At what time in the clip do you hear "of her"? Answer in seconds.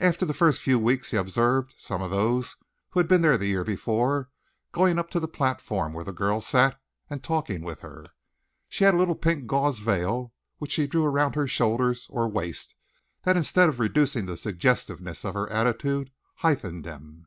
15.22-15.50